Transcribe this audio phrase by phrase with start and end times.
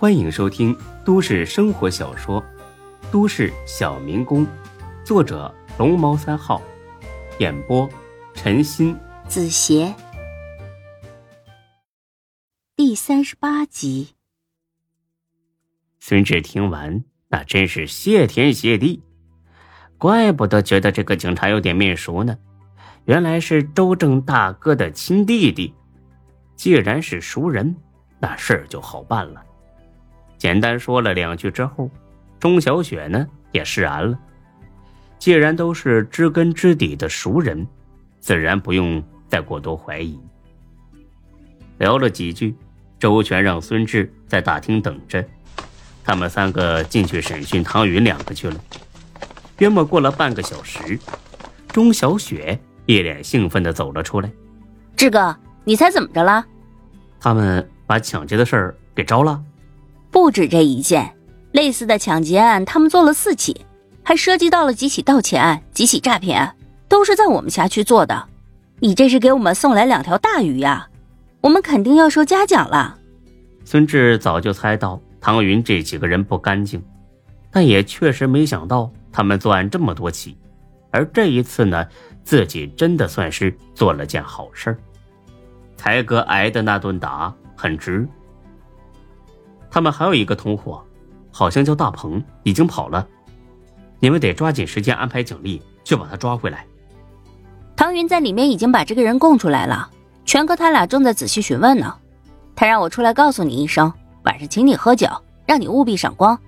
[0.00, 0.74] 欢迎收听
[1.04, 2.42] 都市生活小说
[3.12, 4.46] 《都市小民工》，
[5.04, 6.62] 作者龙猫三号，
[7.38, 7.86] 演播
[8.32, 9.94] 陈鑫、子邪，
[12.74, 14.14] 第三十八集。
[15.98, 19.02] 孙志听完，那真是谢天谢地，
[19.98, 22.38] 怪不得觉得这个警察有点面熟呢，
[23.04, 25.74] 原来是周正大哥的亲弟弟。
[26.56, 27.76] 既然是熟人，
[28.18, 29.44] 那事儿就好办了。
[30.40, 31.90] 简单说了两句之后，
[32.38, 34.18] 钟小雪呢也释然了。
[35.18, 37.66] 既然都是知根知底的熟人，
[38.20, 40.18] 自然不用再过多怀疑。
[41.76, 42.56] 聊了几句，
[42.98, 45.22] 周全让孙志在大厅等着，
[46.02, 48.58] 他们三个进去审讯唐云两个去了。
[49.58, 50.98] 约莫过了半个小时，
[51.68, 54.32] 钟小雪一脸兴奋的走了出来
[54.96, 56.42] ：“志哥，你猜怎么着了？
[57.20, 59.38] 他们把抢劫的事儿给招了。”
[60.10, 61.14] 不止这一件，
[61.52, 63.64] 类似的抢劫案他们做了四起，
[64.02, 66.54] 还涉及到了几起盗窃案、几起诈骗案，
[66.88, 68.26] 都是在我们辖区做的。
[68.80, 70.88] 你这是给我们送来两条大鱼呀！
[71.40, 72.98] 我们肯定要收嘉奖了。
[73.64, 76.82] 孙志早就猜到唐云这几个人不干净，
[77.50, 80.36] 但也确实没想到他们作案这么多起，
[80.90, 81.86] 而这一次呢，
[82.24, 84.76] 自己真的算是做了件好事。
[85.76, 88.06] 才哥挨的那顿打很值。
[89.70, 90.84] 他们还有一个同伙，
[91.30, 93.06] 好像叫大鹏，已经跑了。
[94.00, 96.66] 你们得抓紧时间安排警力去把他抓回来。
[97.76, 99.90] 唐云在里面已经把这个人供出来了，
[100.24, 101.94] 全哥他俩正在仔细询问呢。
[102.56, 103.90] 他让我出来告诉你一声，
[104.24, 105.08] 晚上请你喝酒，
[105.46, 106.38] 让你务必赏光。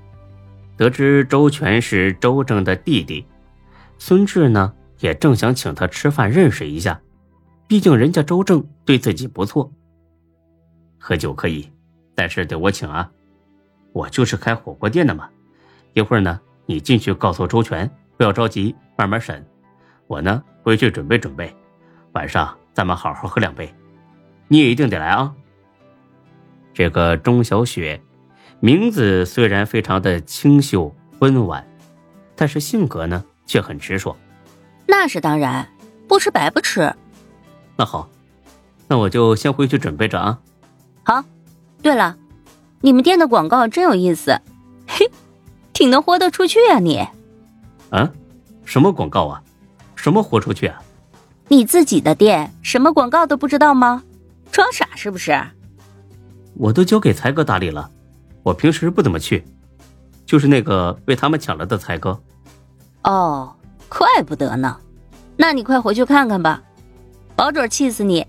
[0.76, 3.24] 得知周全是周正的弟弟，
[3.98, 7.00] 孙志呢也正想请他吃饭认识一下，
[7.66, 9.70] 毕竟人家周正对自己不错。
[10.98, 11.70] 喝酒可以。
[12.14, 13.10] 但是得我请啊，
[13.92, 15.28] 我就是开火锅店的嘛。
[15.94, 19.44] 一会儿呢，你进去告诉周全，不要着急，慢慢审。
[20.06, 21.54] 我呢回去准备准备，
[22.12, 23.72] 晚上咱们好好喝两杯。
[24.48, 25.34] 你也一定得来啊。
[26.74, 28.00] 这个钟小雪，
[28.60, 31.66] 名字虽然非常的清秀温婉，
[32.36, 34.16] 但是性格呢却很直爽。
[34.86, 35.66] 那是当然，
[36.08, 36.94] 不吃白不吃。
[37.76, 38.08] 那好，
[38.88, 40.38] 那我就先回去准备着啊。
[41.04, 41.24] 好。
[41.82, 42.16] 对了，
[42.80, 44.40] 你们店的广告真有意思，
[44.86, 45.10] 嘿，
[45.72, 47.06] 挺能豁得出去啊你。
[47.90, 48.10] 啊？
[48.64, 49.42] 什么广告啊？
[49.96, 50.80] 什么豁出去啊？
[51.48, 54.02] 你自己的店什么广告都不知道吗？
[54.50, 55.38] 装傻是不是？
[56.54, 57.90] 我都交给才哥打理了，
[58.42, 59.44] 我平时不怎么去，
[60.24, 62.18] 就是那个被他们抢了的才哥。
[63.04, 63.54] 哦，
[63.88, 64.78] 怪不得呢，
[65.36, 66.62] 那你快回去看看吧，
[67.34, 68.26] 保准气死你。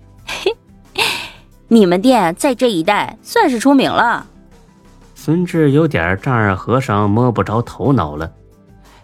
[1.74, 4.24] 你们店在这一带算是出名了。
[5.16, 8.32] 孙志有点丈二和尚摸不着头脑了，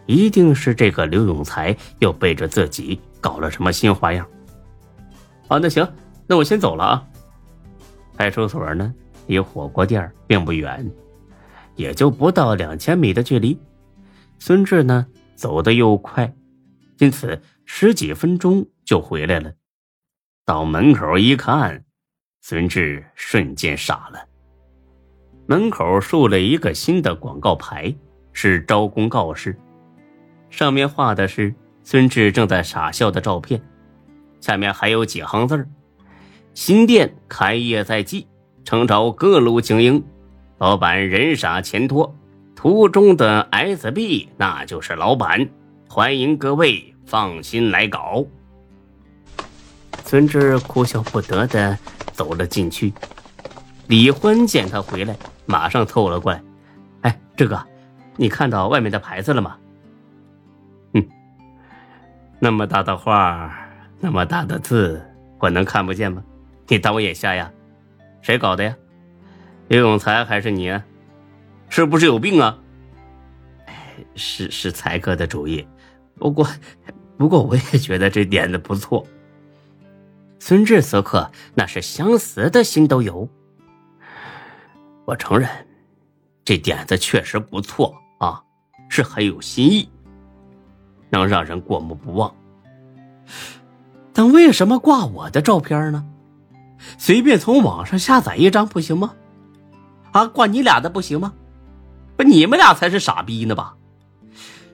[0.06, 4.25] 一定是这个刘永才又背着自己搞了什么新花样。
[5.48, 5.84] 啊，那行，
[6.28, 7.03] 那我先走了啊。
[8.16, 8.94] 派出所呢，
[9.26, 10.88] 离火锅店并不远，
[11.75, 13.58] 也就不到两千米的距离。
[14.38, 15.04] 孙志呢，
[15.34, 16.32] 走的又快，
[16.98, 19.50] 因此十几分钟就回来了。
[20.47, 21.82] 到门口一看。
[22.42, 24.26] 孙志瞬间傻了。
[25.46, 27.94] 门口竖了一个新的广告牌，
[28.32, 29.56] 是招工告示，
[30.48, 33.60] 上面画的是孙志正在傻笑的照片，
[34.40, 35.68] 下面还有几行字
[36.54, 38.26] 新店开业在即，
[38.64, 40.02] 诚招各路精英，
[40.58, 42.16] 老板人傻钱多，
[42.56, 45.48] 图中的 SB 那就是老板，
[45.88, 48.24] 欢迎各位放心来搞。”
[50.04, 51.78] 孙志哭笑不得的。
[52.12, 52.93] 走了进去，
[53.87, 55.16] 李欢见他回来，
[55.47, 56.43] 马上凑了过来。
[57.03, 57.60] 哎，志哥，
[58.16, 59.56] 你看到外面的牌子了吗？
[60.94, 61.09] 哼，
[62.38, 63.53] 那么大的画，
[63.99, 65.03] 那么大的字，
[65.38, 66.22] 我能看不见吗？
[66.69, 67.50] 你当我眼瞎呀？
[68.22, 68.76] 谁搞的呀？
[69.69, 70.78] 刘永才还是你？
[71.69, 72.58] 是不是有病啊？
[74.14, 75.67] 是是才哥的主意，
[76.17, 76.46] 不过
[77.17, 79.06] 不过我也觉得这点子不错。
[80.40, 83.28] 孙志此刻那是想死的心都有。
[85.04, 85.48] 我承认，
[86.44, 88.42] 这点子确实不错啊，
[88.88, 89.88] 是很有新意，
[91.10, 92.34] 能让人过目不忘。
[94.12, 96.04] 但为什么挂我的照片呢？
[96.96, 99.14] 随便从网上下载一张不行吗？
[100.12, 101.34] 啊，挂你俩的不行吗？
[102.16, 103.75] 不，你们俩才是傻逼呢吧？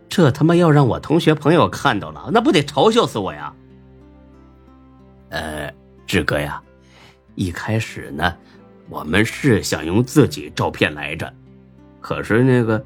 [0.09, 3.53] 这他妈要让我同学朋友看到了，那不得嘲笑死我呀！
[5.29, 5.73] 呃，
[6.07, 6.63] 志哥呀，
[7.35, 8.37] 一开始呢，
[8.89, 11.33] 我们是想用自己照片来着，
[12.01, 12.85] 可是那个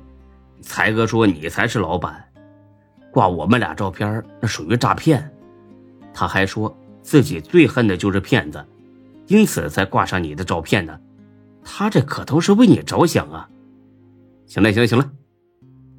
[0.62, 2.24] 才哥说你才是老板，
[3.10, 5.30] 挂我们俩照片那属于诈骗。
[6.12, 8.64] 他还说自己最恨的就是骗子，
[9.26, 11.00] 因此才挂上你的照片的。
[11.62, 13.48] 他这可都是为你着想啊！
[14.46, 15.10] 行了行了行了，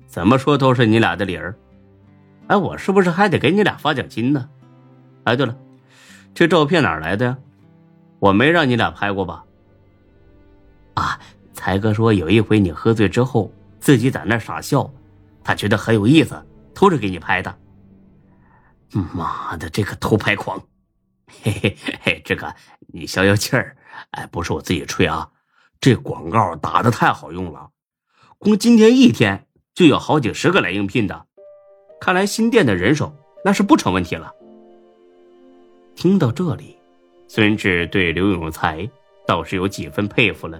[0.07, 1.55] 怎么说都是你俩的理儿。
[2.47, 4.49] 哎，我是不是还得给你俩发奖金呢？
[5.23, 5.55] 哎，对了，
[6.33, 7.37] 这照片哪来的呀？
[8.19, 9.43] 我没让你俩拍过吧？
[10.93, 11.19] 啊，
[11.53, 14.91] 才哥说有一回你喝醉之后自己在那傻笑，
[15.43, 17.57] 他觉得很有意思，偷着给你拍的。
[19.13, 20.61] 妈的，这个偷拍狂！
[21.43, 22.53] 嘿嘿嘿，这个
[22.93, 23.75] 你消消气儿。
[24.11, 25.29] 哎，不是我自己吹啊，
[25.79, 27.69] 这广告打的太好用了，
[28.37, 31.25] 光今天一天就有好几十个来应聘的。
[31.99, 34.33] 看来新店的人手那是不成问题了。
[36.01, 36.75] 听到这里，
[37.27, 38.89] 孙志对刘永才
[39.27, 40.59] 倒是有几分佩服了。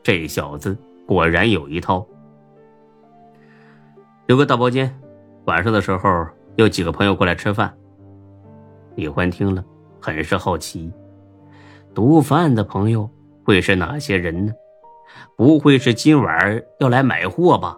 [0.00, 0.78] 这小子
[1.08, 2.06] 果然有一套。
[4.28, 4.96] 留个大包间，
[5.46, 6.24] 晚上的时候
[6.54, 7.76] 有几个朋友过来吃饭。
[8.94, 9.64] 李欢听了，
[10.00, 10.88] 很是好奇，
[11.92, 13.10] 毒贩的朋友
[13.42, 14.52] 会是哪些人呢？
[15.34, 17.76] 不会是今晚要来买货吧？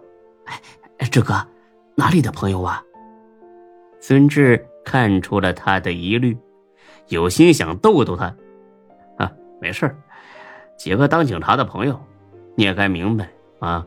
[0.99, 1.33] 哎，志哥，
[1.95, 2.83] 哪里的朋友啊？
[3.99, 6.37] 孙志看出了他的疑虑，
[7.09, 8.33] 有心想逗逗他。
[9.17, 9.95] 啊，没事
[10.77, 11.99] 几个当警察的朋友，
[12.55, 13.29] 你也该明白
[13.59, 13.85] 啊。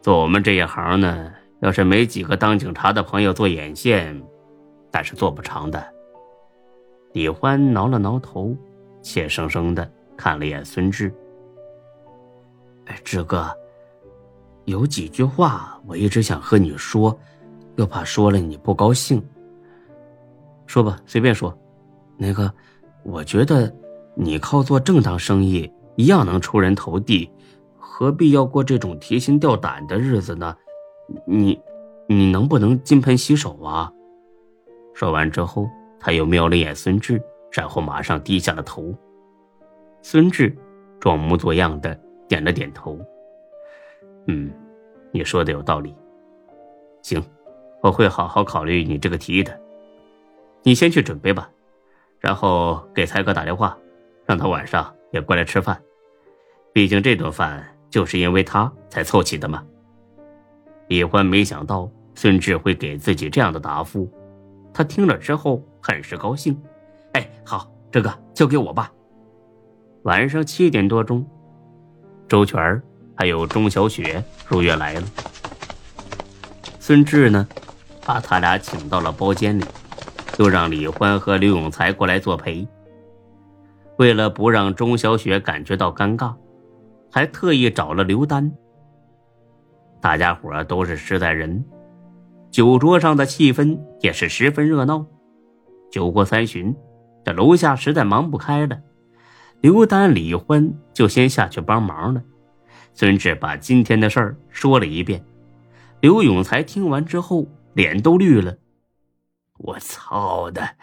[0.00, 4.22] 做我们这一行呢，要是没几个当警察的朋友做眼线，
[4.90, 5.84] 那是做不长的。
[7.12, 8.56] 李欢挠了挠头，
[9.02, 11.12] 怯生生的看了一眼孙志。
[12.86, 13.50] 哎，志哥，
[14.64, 17.18] 有几句话我一直想和你说，
[17.76, 19.22] 又怕说了你不高兴。
[20.66, 21.56] 说吧，随便说。
[22.16, 22.52] 那个，
[23.02, 23.72] 我觉得
[24.14, 27.30] 你靠做正当生意一样能出人头地，
[27.76, 30.56] 何必要过这种提心吊胆的日子呢？
[31.26, 31.60] 你，
[32.08, 33.92] 你能不能金盆洗手啊？
[34.94, 35.68] 说完之后，
[35.98, 37.20] 他又瞄了眼孙志，
[37.50, 38.94] 然后马上低下了头。
[40.02, 40.56] 孙志
[41.00, 42.98] 装模作样的点了点头。
[44.28, 44.50] 嗯，
[45.12, 45.94] 你说的有道理。
[47.02, 47.22] 行，
[47.82, 49.60] 我会好好考虑你这个提议的。
[50.62, 51.50] 你先去准备吧，
[52.24, 53.76] 然后给才哥打电话，
[54.24, 55.78] 让他晚上也过来吃饭。
[56.72, 59.62] 毕竟这顿饭就是因为他才凑齐的嘛。
[60.88, 64.10] 李欢没想到孙志会给自己这样的答复，
[64.72, 66.58] 他听了之后很是高兴。
[67.12, 68.90] 哎，好，这个交给我吧。
[70.04, 71.26] 晚上七点多钟，
[72.26, 72.82] 周全
[73.14, 75.02] 还有钟小雪如约来了。
[76.80, 77.46] 孙志呢，
[78.06, 79.64] 把他俩请到了包间里。
[80.34, 82.66] 就让李欢和刘永才过来作陪。
[83.96, 86.34] 为了不让钟小雪感觉到尴尬，
[87.10, 88.52] 还特意找了刘丹。
[90.00, 91.64] 大家伙都是实在人，
[92.50, 95.06] 酒桌上的气氛也是十分热闹。
[95.90, 96.74] 酒过三巡，
[97.24, 98.76] 这楼下实在忙不开了，
[99.60, 102.20] 刘丹、李欢就先下去帮忙了。
[102.92, 105.24] 孙志把今天的事儿说了一遍，
[106.00, 108.56] 刘永才听完之后脸都绿了。
[109.58, 110.76] 我操的！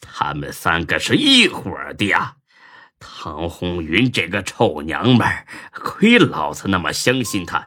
[0.00, 2.36] 他们三个是一伙的呀！
[2.98, 5.26] 唐红云这个臭娘们，
[5.72, 7.64] 亏老子那么相信她。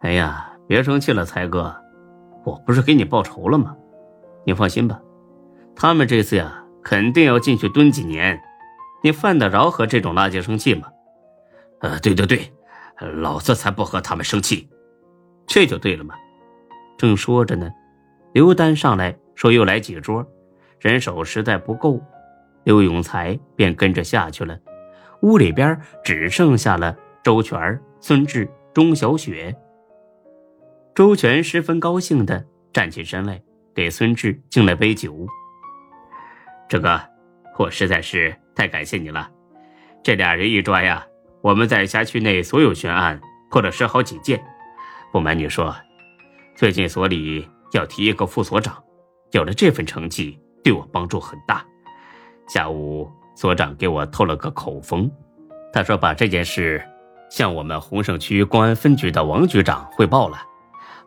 [0.00, 1.74] 哎呀，别生气了，才哥，
[2.44, 3.74] 我不是给你报仇了吗？
[4.44, 5.00] 你放心吧，
[5.74, 8.40] 他们这次呀，肯定要进去蹲几年。
[9.02, 10.88] 你犯得着和这种垃圾生气吗？
[11.80, 12.52] 呃，对对对，
[12.98, 14.68] 老子才不和他们生气，
[15.46, 16.14] 这就对了嘛。
[16.98, 17.70] 正说着呢。
[18.34, 20.26] 刘丹上来说：“又来几桌，
[20.80, 22.02] 人手实在不够。”
[22.64, 24.58] 刘永才便跟着下去了。
[25.20, 29.54] 屋里边只剩下了周全、孙志、钟小雪。
[30.96, 33.40] 周全十分高兴的站起身来，
[33.72, 35.24] 给孙志敬了杯酒。
[36.68, 37.00] 这个，
[37.56, 39.30] 我实在是太感谢你了。
[40.02, 41.06] 这俩人一抓呀，
[41.40, 44.42] 我们在辖区内所有悬案破了十好几件。
[45.12, 45.72] 不瞒你说，
[46.56, 47.48] 最近所里……
[47.74, 48.82] 要提一个副所长，
[49.32, 51.64] 有了这份成绩，对我帮助很大。
[52.46, 55.10] 下午所长给我透了个口风，
[55.72, 56.82] 他说把这件事
[57.30, 60.38] 向我们洪胜区公安分局的王局长汇报了。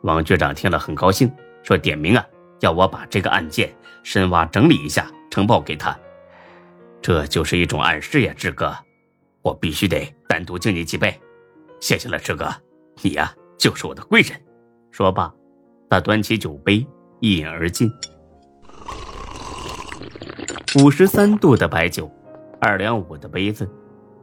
[0.01, 1.31] 王局长听了很高兴，
[1.63, 2.25] 说点名啊，
[2.59, 5.97] 要我把这个案件深挖整理一下，呈报给他。
[7.01, 8.75] 这就是一种暗示呀，志哥，
[9.41, 11.17] 我必须得单独敬你几杯。
[11.79, 12.53] 谢谢了，志哥，
[13.01, 14.37] 你呀就是我的贵人。
[14.91, 15.33] 说罢。
[15.89, 16.85] 他端起酒杯，
[17.19, 17.91] 一饮而尽。
[20.81, 22.11] 五十三度的白酒，
[22.59, 23.69] 二两五的杯子，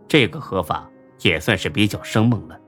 [0.06, 0.88] 这个喝法
[1.23, 2.61] 也算是比较生猛了。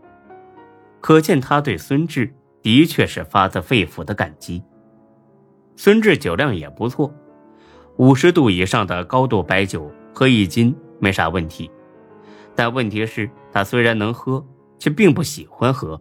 [1.01, 4.63] 可见他对孙志的确是发自肺腑的感激。
[5.77, 7.15] 孙志酒量也不错，
[7.99, 11.71] 五十度以上的高度白酒喝一斤没啥问题，
[12.55, 14.45] 但问题是，他虽然能喝，
[14.79, 16.01] 却并不喜欢喝。